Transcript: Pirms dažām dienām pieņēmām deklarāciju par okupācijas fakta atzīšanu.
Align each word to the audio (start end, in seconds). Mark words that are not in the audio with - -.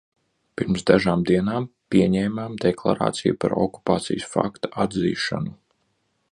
Pirms 0.59 0.85
dažām 0.89 1.25
dienām 1.31 1.67
pieņēmām 1.95 2.57
deklarāciju 2.65 3.37
par 3.45 3.55
okupācijas 3.67 4.29
fakta 4.33 4.73
atzīšanu. 4.87 5.55